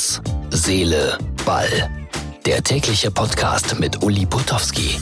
Herz, 0.00 0.22
Seele, 0.48 1.18
Ball. 1.44 1.68
Der 2.46 2.62
tägliche 2.62 3.10
Podcast 3.10 3.78
mit 3.78 4.02
Uli 4.02 4.24
Potowski. 4.24 4.96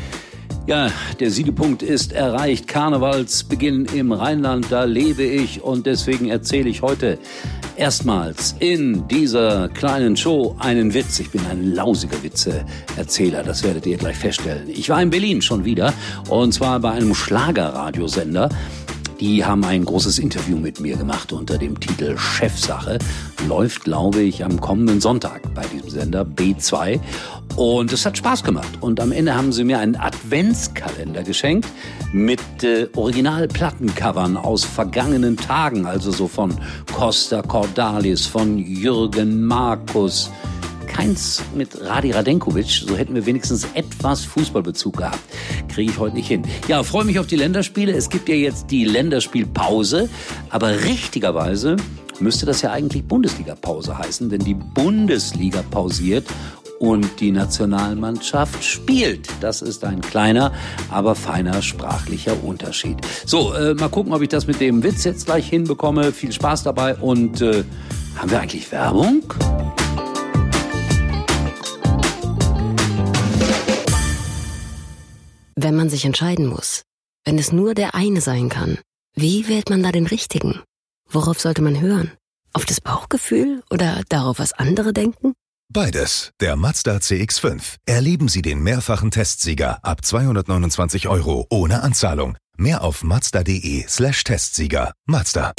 Ja, 0.68 0.92
der 1.18 1.32
Siedepunkt 1.32 1.82
ist 1.82 2.12
erreicht. 2.12 2.68
Karnevalsbeginn 2.68 3.86
im 3.86 4.12
Rheinland, 4.12 4.66
da 4.70 4.84
lebe 4.84 5.24
ich 5.24 5.60
und 5.60 5.86
deswegen 5.86 6.28
erzähle 6.28 6.68
ich 6.68 6.80
heute 6.80 7.18
erstmals 7.76 8.54
in 8.58 9.06
dieser 9.08 9.68
kleinen 9.68 10.16
Show 10.16 10.56
einen 10.58 10.94
Witz. 10.94 11.20
Ich 11.20 11.30
bin 11.30 11.40
ein 11.50 11.74
lausiger 11.74 12.22
Witzeerzähler, 12.22 13.42
das 13.42 13.62
werdet 13.62 13.86
ihr 13.86 13.96
gleich 13.96 14.16
feststellen. 14.16 14.68
Ich 14.68 14.88
war 14.88 15.00
in 15.02 15.10
Berlin 15.10 15.42
schon 15.42 15.64
wieder 15.64 15.92
und 16.28 16.52
zwar 16.52 16.80
bei 16.80 16.90
einem 16.90 17.14
Schlagerradiosender. 17.14 18.48
Die 19.22 19.44
haben 19.44 19.64
ein 19.64 19.84
großes 19.84 20.18
Interview 20.18 20.56
mit 20.56 20.80
mir 20.80 20.96
gemacht 20.96 21.32
unter 21.32 21.56
dem 21.56 21.78
Titel 21.78 22.18
Chefsache. 22.18 22.98
Läuft, 23.46 23.84
glaube 23.84 24.20
ich, 24.20 24.44
am 24.44 24.60
kommenden 24.60 25.00
Sonntag 25.00 25.42
bei 25.54 25.64
diesem 25.66 25.90
Sender 25.90 26.22
B2. 26.22 26.98
Und 27.54 27.92
es 27.92 28.04
hat 28.04 28.18
Spaß 28.18 28.42
gemacht. 28.42 28.78
Und 28.80 28.98
am 28.98 29.12
Ende 29.12 29.36
haben 29.36 29.52
sie 29.52 29.62
mir 29.62 29.78
einen 29.78 29.94
Adventskalender 29.94 31.22
geschenkt 31.22 31.68
mit 32.12 32.40
äh, 32.64 32.88
Originalplattencovern 32.96 34.36
aus 34.36 34.64
vergangenen 34.64 35.36
Tagen, 35.36 35.86
also 35.86 36.10
so 36.10 36.26
von 36.26 36.58
Costa 36.92 37.42
Cordalis, 37.42 38.26
von 38.26 38.58
Jürgen 38.58 39.44
Markus, 39.44 40.32
keins 40.92 41.42
mit 41.54 41.80
Radi 41.80 42.10
Radenkovic. 42.10 42.84
So 42.86 42.96
hätten 42.96 43.14
wir 43.14 43.24
wenigstens 43.26 43.66
etwas 43.74 44.24
Fußballbezug 44.24 44.98
gehabt. 44.98 45.20
Kriege 45.68 45.90
ich 45.90 45.98
heute 45.98 46.16
nicht 46.16 46.28
hin. 46.28 46.42
Ja, 46.68 46.82
freue 46.82 47.04
mich 47.04 47.18
auf 47.18 47.26
die 47.26 47.36
Länderspiele. 47.36 47.92
Es 47.92 48.10
gibt 48.10 48.28
ja 48.28 48.34
jetzt 48.34 48.70
die 48.70 48.84
Länderspielpause. 48.84 50.08
Aber 50.50 50.70
richtigerweise 50.82 51.76
müsste 52.20 52.46
das 52.46 52.62
ja 52.62 52.72
eigentlich 52.72 53.04
Bundesliga-Pause 53.04 53.98
heißen, 53.98 54.28
denn 54.28 54.40
die 54.40 54.54
Bundesliga 54.54 55.62
pausiert 55.70 56.26
und 56.78 57.20
die 57.20 57.30
Nationalmannschaft 57.30 58.62
spielt. 58.64 59.28
Das 59.40 59.62
ist 59.62 59.84
ein 59.84 60.00
kleiner, 60.00 60.52
aber 60.90 61.14
feiner 61.14 61.62
sprachlicher 61.62 62.42
Unterschied. 62.42 62.98
So, 63.24 63.54
äh, 63.54 63.74
mal 63.74 63.88
gucken, 63.88 64.12
ob 64.12 64.20
ich 64.20 64.28
das 64.28 64.46
mit 64.46 64.60
dem 64.60 64.82
Witz 64.82 65.04
jetzt 65.04 65.26
gleich 65.26 65.48
hinbekomme. 65.48 66.12
Viel 66.12 66.32
Spaß 66.32 66.64
dabei 66.64 66.96
und 66.96 67.40
äh, 67.40 67.64
haben 68.16 68.30
wir 68.30 68.40
eigentlich 68.40 68.70
Werbung? 68.72 69.22
Wenn 75.62 75.76
man 75.76 75.88
sich 75.88 76.04
entscheiden 76.04 76.46
muss, 76.46 76.82
wenn 77.24 77.38
es 77.38 77.52
nur 77.52 77.74
der 77.74 77.94
eine 77.94 78.20
sein 78.20 78.48
kann, 78.48 78.78
wie 79.14 79.46
wählt 79.46 79.70
man 79.70 79.80
da 79.84 79.92
den 79.92 80.08
richtigen? 80.08 80.60
Worauf 81.08 81.38
sollte 81.38 81.62
man 81.62 81.80
hören? 81.80 82.10
Auf 82.52 82.64
das 82.64 82.80
Bauchgefühl 82.80 83.62
oder 83.70 84.02
darauf, 84.08 84.40
was 84.40 84.52
andere 84.52 84.92
denken? 84.92 85.34
Beides. 85.72 86.32
Der 86.40 86.56
Mazda 86.56 86.96
CX5. 86.96 87.76
Erleben 87.86 88.26
Sie 88.26 88.42
den 88.42 88.60
mehrfachen 88.64 89.12
Testsieger 89.12 89.78
ab 89.84 90.04
229 90.04 91.06
Euro 91.06 91.46
ohne 91.48 91.84
Anzahlung. 91.84 92.36
Mehr 92.56 92.82
auf 92.82 93.04
mazda.de 93.04 93.84
slash 93.86 94.24
Testsieger. 94.24 94.92
Mazda. 95.06 95.52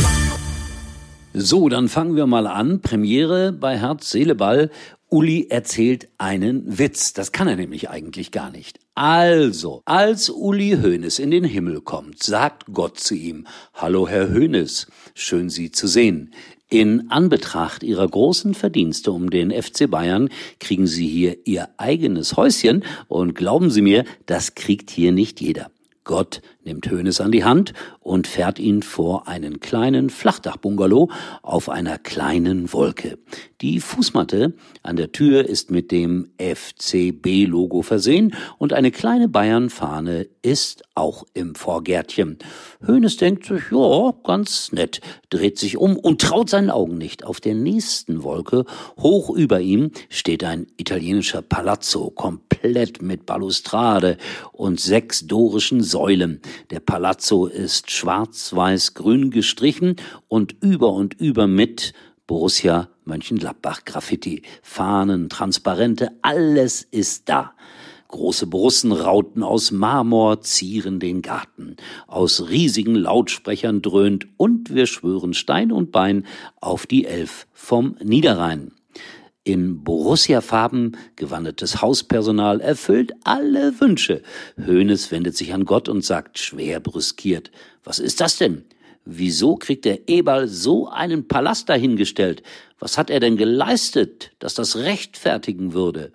So, 1.34 1.70
dann 1.70 1.88
fangen 1.88 2.18
wir 2.18 2.28
mal 2.28 2.46
an. 2.46 2.82
Premiere 2.82 3.54
bei 3.54 3.80
Herz, 3.80 4.12
Seele, 4.12 4.36
Ball. 4.36 4.70
Uli 5.14 5.46
erzählt 5.52 6.08
einen 6.18 6.80
Witz. 6.80 7.14
Das 7.14 7.32
kann 7.32 7.48
er 7.48 7.56
nämlich 7.56 7.88
eigentlich 7.88 8.32
gar 8.32 8.50
nicht. 8.50 8.80
Also, 8.96 9.84
als 9.86 10.32
Uli 10.32 10.80
Hoeneß 10.82 11.20
in 11.20 11.30
den 11.30 11.44
Himmel 11.44 11.82
kommt, 11.82 12.24
sagt 12.24 12.74
Gott 12.74 13.00
zu 13.00 13.14
ihm, 13.14 13.46
Hallo 13.76 14.08
Herr 14.08 14.34
Hoeneß, 14.34 14.88
schön 15.14 15.52
Sie 15.52 15.72
zu 15.72 15.86
sehen. 15.86 16.34
In 16.68 17.12
Anbetracht 17.12 17.84
Ihrer 17.84 18.08
großen 18.08 18.56
Verdienste 18.56 19.12
um 19.12 19.30
den 19.30 19.52
FC 19.52 19.88
Bayern 19.88 20.30
kriegen 20.60 20.88
Sie 20.88 21.06
hier 21.06 21.38
Ihr 21.46 21.70
eigenes 21.78 22.36
Häuschen 22.36 22.84
und 23.08 23.36
glauben 23.36 23.70
Sie 23.70 23.84
mir, 23.84 24.06
das 24.26 24.56
kriegt 24.56 24.90
hier 24.90 25.12
nicht 25.12 25.40
jeder. 25.42 25.70
Gott 26.06 26.42
nimmt 26.64 26.90
Hönes 26.90 27.22
an 27.22 27.32
die 27.32 27.44
Hand 27.44 27.74
und 28.00 28.28
fährt 28.28 28.60
ihn 28.60 28.82
vor 28.82 29.28
einen 29.28 29.60
kleinen 29.60 30.10
Flachdachbungalow 30.10 31.10
auf 31.42 31.70
einer 31.70 31.98
kleinen 31.98 32.74
Wolke. 32.74 33.18
Die 33.64 33.80
Fußmatte 33.80 34.56
an 34.82 34.98
der 34.98 35.14
Tür 35.14 35.48
ist 35.48 35.72
mit 35.72 35.90
dem 35.90 36.28
FCB-Logo 36.38 37.82
versehen 37.82 38.36
und 38.58 38.74
eine 38.74 38.92
kleine 38.92 39.30
Bayern-Fahne 39.30 40.28
ist 40.42 40.84
auch 40.96 41.24
im 41.34 41.56
Vorgärtchen. 41.56 42.40
Hönes 42.86 43.16
denkt 43.16 43.46
sich, 43.46 43.62
ja, 43.72 44.14
ganz 44.26 44.74
nett, 44.74 45.00
dreht 45.30 45.58
sich 45.58 45.78
um 45.78 45.96
und 45.96 46.20
traut 46.20 46.50
seinen 46.50 46.72
Augen 46.72 46.98
nicht. 46.98 47.24
Auf 47.24 47.40
der 47.40 47.56
nächsten 47.56 48.24
Wolke, 48.24 48.66
hoch 49.00 49.30
über 49.30 49.62
ihm, 49.62 49.92
steht 50.10 50.44
ein 50.44 50.68
italienischer 50.76 51.42
Palazzo, 51.42 52.10
komplett 52.10 53.02
mit 53.02 53.26
Balustrade 53.26 54.18
und 54.52 54.82
sechs 54.82 55.26
dorischen 55.26 55.82
Säulen. 55.82 56.42
Der 56.70 56.82
Palazzo 56.82 57.46
ist 57.46 57.92
schwarz-weiß-grün 57.92 59.32
gestrichen 59.32 59.96
und 60.28 60.54
über 60.62 60.92
und 60.92 61.14
über 61.14 61.48
mit 61.48 61.94
Borussia 62.26 62.90
Mönchengladbach 63.06 63.84
Graffiti, 63.84 64.44
Fahnen, 64.62 65.28
Transparente, 65.30 66.12
alles 66.22 66.82
ist 66.82 67.28
da. 67.28 67.54
Große 68.08 68.48
Brussenrauten 68.48 69.44
aus 69.44 69.72
Marmor 69.72 70.42
zieren 70.42 71.00
den 71.00 71.22
Garten. 71.22 71.76
Aus 72.08 72.48
riesigen 72.50 72.96
Lautsprechern 72.96 73.82
dröhnt 73.82 74.28
und 74.38 74.74
wir 74.74 74.86
schwören 74.86 75.34
Stein 75.34 75.72
und 75.72 75.92
Bein 75.92 76.26
auf 76.62 76.86
die 76.86 77.06
Elf 77.06 77.48
vom 77.52 77.98
Niederrhein. 78.02 78.72
In 79.44 79.84
Borussia-Farben 79.84 80.96
gewandetes 81.18 81.82
Hauspersonal 81.82 82.62
erfüllt 82.62 83.12
alle 83.26 83.78
Wünsche. 83.82 84.22
Hönes 84.56 85.12
wendet 85.12 85.36
sich 85.36 85.54
an 85.54 85.66
Gott 85.66 85.90
und 85.90 86.06
sagt 86.06 86.40
schwer 86.40 86.80
brüskiert, 86.80 87.52
was 87.84 88.00
ist 88.00 88.22
das 88.22 88.38
denn? 88.38 88.64
Wieso 89.06 89.56
kriegt 89.56 89.86
der 89.86 90.08
Eberl 90.08 90.48
so 90.48 90.88
einen 90.88 91.28
Palast 91.28 91.70
dahingestellt? 91.70 92.42
Was 92.80 92.98
hat 92.98 93.10
er 93.10 93.20
denn 93.20 93.38
geleistet, 93.38 94.32
dass 94.40 94.54
das 94.54 94.78
rechtfertigen 94.78 95.74
würde? 95.74 96.12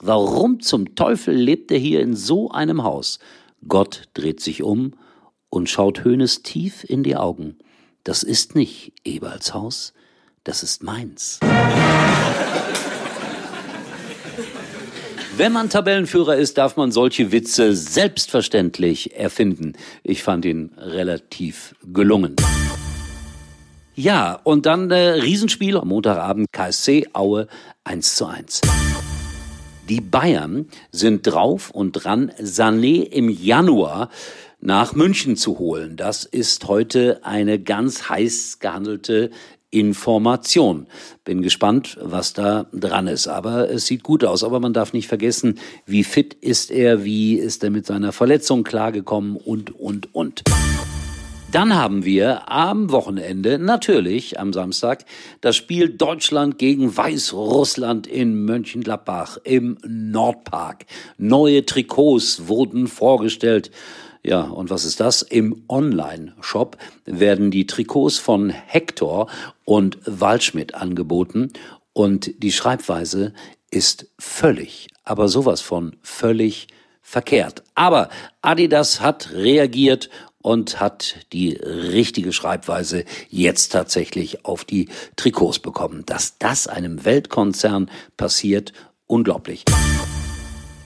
Warum 0.00 0.60
zum 0.60 0.96
Teufel 0.96 1.34
lebt 1.34 1.70
er 1.70 1.78
hier 1.78 2.00
in 2.00 2.16
so 2.16 2.50
einem 2.50 2.82
Haus? 2.82 3.20
Gott 3.68 4.02
dreht 4.14 4.40
sich 4.40 4.62
um 4.62 4.94
und 5.48 5.70
schaut 5.70 6.04
Hönes 6.04 6.42
tief 6.42 6.84
in 6.84 7.04
die 7.04 7.16
Augen. 7.16 7.56
Das 8.02 8.22
ist 8.22 8.54
nicht 8.54 8.92
Eberls 9.04 9.54
Haus, 9.54 9.94
das 10.42 10.62
ist 10.62 10.82
meins. 10.82 11.40
Wenn 15.36 15.52
man 15.52 15.68
Tabellenführer 15.68 16.36
ist, 16.36 16.58
darf 16.58 16.76
man 16.76 16.92
solche 16.92 17.32
Witze 17.32 17.74
selbstverständlich 17.74 19.16
erfinden. 19.16 19.72
Ich 20.04 20.22
fand 20.22 20.44
ihn 20.44 20.70
relativ 20.76 21.74
gelungen. 21.92 22.36
Ja, 23.96 24.38
und 24.44 24.64
dann 24.66 24.92
äh, 24.92 24.94
Riesenspiel 24.94 25.76
am 25.76 25.88
Montagabend 25.88 26.46
KSC 26.52 27.08
Aue 27.14 27.48
1 27.82 28.14
zu 28.14 28.26
1. 28.26 28.60
Die 29.88 30.00
Bayern 30.00 30.68
sind 30.92 31.26
drauf 31.26 31.70
und 31.70 31.92
dran, 31.92 32.30
Sané 32.40 33.02
im 33.02 33.28
Januar 33.28 34.10
nach 34.60 34.94
München 34.94 35.36
zu 35.36 35.58
holen. 35.58 35.96
Das 35.96 36.24
ist 36.24 36.68
heute 36.68 37.24
eine 37.24 37.58
ganz 37.58 38.08
heiß 38.08 38.60
gehandelte 38.60 39.30
Information. 39.74 40.86
Bin 41.24 41.42
gespannt, 41.42 41.98
was 42.00 42.32
da 42.32 42.66
dran 42.72 43.08
ist. 43.08 43.26
Aber 43.26 43.70
es 43.70 43.86
sieht 43.86 44.02
gut 44.02 44.24
aus. 44.24 44.44
Aber 44.44 44.60
man 44.60 44.72
darf 44.72 44.92
nicht 44.92 45.08
vergessen, 45.08 45.58
wie 45.86 46.04
fit 46.04 46.34
ist 46.34 46.70
er, 46.70 47.04
wie 47.04 47.34
ist 47.34 47.64
er 47.64 47.70
mit 47.70 47.86
seiner 47.86 48.12
Verletzung 48.12 48.64
klargekommen 48.64 49.36
und, 49.36 49.78
und, 49.78 50.14
und. 50.14 50.42
Dann 51.54 51.76
haben 51.76 52.04
wir 52.04 52.50
am 52.50 52.90
Wochenende, 52.90 53.60
natürlich 53.60 54.40
am 54.40 54.52
Samstag, 54.52 55.04
das 55.40 55.54
Spiel 55.54 55.88
Deutschland 55.88 56.58
gegen 56.58 56.96
Weißrussland 56.96 58.08
in 58.08 58.44
Mönchengladbach 58.44 59.38
im 59.44 59.78
Nordpark. 59.86 60.84
Neue 61.16 61.64
Trikots 61.64 62.48
wurden 62.48 62.88
vorgestellt. 62.88 63.70
Ja, 64.26 64.40
und 64.40 64.70
was 64.70 64.86
ist 64.86 65.00
das? 65.00 65.20
Im 65.20 65.64
Online-Shop 65.68 66.78
werden 67.04 67.50
die 67.50 67.66
Trikots 67.66 68.18
von 68.18 68.48
Hector 68.48 69.28
und 69.66 69.98
Waldschmidt 70.06 70.74
angeboten 70.74 71.52
und 71.92 72.42
die 72.42 72.52
Schreibweise 72.52 73.34
ist 73.70 74.06
völlig, 74.18 74.88
aber 75.04 75.28
sowas 75.28 75.60
von 75.60 75.96
völlig 76.02 76.68
verkehrt. 77.02 77.62
Aber 77.74 78.08
Adidas 78.40 79.02
hat 79.02 79.30
reagiert 79.32 80.08
und 80.40 80.80
hat 80.80 81.16
die 81.32 81.52
richtige 81.52 82.32
Schreibweise 82.32 83.04
jetzt 83.28 83.72
tatsächlich 83.72 84.46
auf 84.46 84.64
die 84.64 84.88
Trikots 85.16 85.58
bekommen. 85.58 86.04
Dass 86.06 86.38
das 86.38 86.66
einem 86.66 87.04
Weltkonzern 87.04 87.90
passiert, 88.16 88.72
unglaublich. 89.06 89.64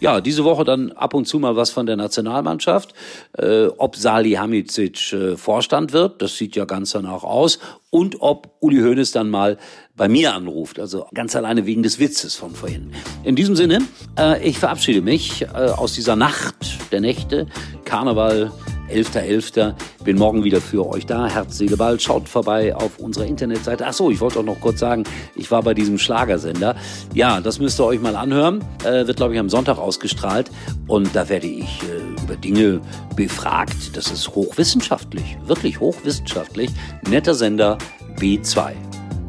Ja, 0.00 0.20
diese 0.20 0.44
Woche 0.44 0.64
dann 0.64 0.92
ab 0.92 1.12
und 1.14 1.26
zu 1.26 1.40
mal 1.40 1.56
was 1.56 1.70
von 1.70 1.86
der 1.86 1.96
Nationalmannschaft. 1.96 2.94
Äh, 3.36 3.66
ob 3.78 3.96
Salihamidzic 3.96 5.12
äh, 5.12 5.36
Vorstand 5.36 5.92
wird, 5.92 6.22
das 6.22 6.36
sieht 6.36 6.54
ja 6.54 6.66
ganz 6.66 6.92
danach 6.92 7.24
aus. 7.24 7.58
Und 7.90 8.20
ob 8.20 8.54
Uli 8.60 8.80
Hoeneß 8.80 9.10
dann 9.10 9.28
mal 9.28 9.58
bei 9.96 10.08
mir 10.08 10.34
anruft. 10.34 10.78
Also 10.78 11.06
ganz 11.14 11.34
alleine 11.34 11.66
wegen 11.66 11.82
des 11.82 11.98
Witzes 11.98 12.36
von 12.36 12.54
vorhin. 12.54 12.92
In 13.24 13.34
diesem 13.34 13.56
Sinne, 13.56 13.80
äh, 14.16 14.46
ich 14.46 14.58
verabschiede 14.58 15.02
mich 15.02 15.42
äh, 15.42 15.46
aus 15.46 15.94
dieser 15.94 16.14
Nacht 16.14 16.78
der 16.92 17.00
Nächte. 17.00 17.46
Karneval 17.84 18.52
11.11. 18.88 19.74
Bin 20.04 20.16
morgen 20.16 20.44
wieder 20.44 20.60
für 20.60 20.86
euch 20.86 21.06
da. 21.06 21.26
Herz, 21.28 21.58
Seele, 21.58 21.76
Ball. 21.76 22.00
Schaut 22.00 22.28
vorbei 22.28 22.74
auf 22.74 22.98
unserer 22.98 23.26
Internetseite. 23.26 23.86
Ach 23.86 23.92
so, 23.92 24.10
ich 24.10 24.20
wollte 24.20 24.40
auch 24.40 24.44
noch 24.44 24.60
kurz 24.60 24.80
sagen, 24.80 25.04
ich 25.36 25.50
war 25.50 25.62
bei 25.62 25.74
diesem 25.74 25.98
Schlagersender. 25.98 26.76
Ja, 27.14 27.40
das 27.40 27.58
müsst 27.58 27.80
ihr 27.80 27.84
euch 27.84 28.00
mal 28.00 28.16
anhören. 28.16 28.64
Äh, 28.84 29.06
wird, 29.06 29.16
glaube 29.16 29.34
ich, 29.34 29.40
am 29.40 29.48
Sonntag 29.48 29.78
ausgestrahlt. 29.78 30.50
Und 30.86 31.14
da 31.14 31.28
werde 31.28 31.46
ich 31.46 31.82
äh, 31.82 32.22
über 32.22 32.36
Dinge 32.36 32.80
befragt. 33.16 33.96
Das 33.96 34.10
ist 34.10 34.28
hochwissenschaftlich. 34.34 35.36
Wirklich 35.44 35.80
hochwissenschaftlich. 35.80 36.70
Netter 37.08 37.34
Sender 37.34 37.78
B2. 38.18 38.72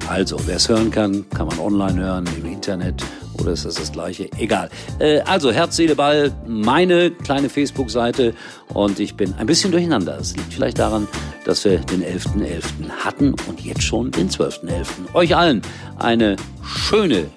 Also, 0.09 0.37
wer 0.47 0.55
es 0.55 0.67
hören 0.67 0.89
kann, 0.89 1.29
kann 1.29 1.47
man 1.47 1.59
online 1.59 2.01
hören, 2.01 2.25
im 2.37 2.51
Internet 2.51 3.03
oder 3.39 3.51
ist 3.51 3.65
das 3.65 3.75
das 3.75 3.91
gleiche? 3.91 4.29
Egal. 4.37 4.69
Äh, 4.99 5.19
also 5.21 5.51
Herz, 5.51 5.75
Seele, 5.75 5.95
Ball, 5.95 6.31
meine 6.45 7.11
kleine 7.11 7.49
Facebook-Seite 7.49 8.33
und 8.73 8.99
ich 8.99 9.15
bin 9.15 9.33
ein 9.35 9.47
bisschen 9.47 9.71
durcheinander. 9.71 10.17
Es 10.19 10.35
liegt 10.35 10.53
vielleicht 10.53 10.79
daran, 10.79 11.07
dass 11.45 11.65
wir 11.65 11.79
den 11.79 12.03
11.11. 12.03 12.39
.11. 12.39 12.89
hatten 13.03 13.35
und 13.47 13.61
jetzt 13.61 13.83
schon 13.83 14.11
den 14.11 14.29
12.11. 14.29 15.13
Euch 15.13 15.35
allen 15.35 15.61
eine 15.97 16.35
schöne 16.63 17.27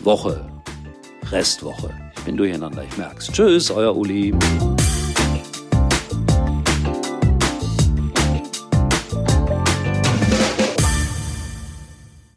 Woche, 0.00 0.44
Restwoche. 1.30 1.90
Ich 2.16 2.22
bin 2.22 2.36
durcheinander, 2.36 2.84
ich 2.88 2.96
merk's. 2.96 3.28
Tschüss, 3.28 3.70
euer 3.70 3.96
Uli. 3.96 4.34